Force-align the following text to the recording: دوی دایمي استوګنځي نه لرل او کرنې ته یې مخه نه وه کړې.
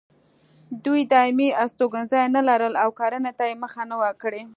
دوی 0.85 1.01
دایمي 1.13 1.49
استوګنځي 1.63 2.23
نه 2.35 2.41
لرل 2.49 2.73
او 2.83 2.89
کرنې 2.99 3.31
ته 3.37 3.43
یې 3.49 3.55
مخه 3.63 3.81
نه 3.91 3.95
وه 4.01 4.11
کړې. 4.21 4.41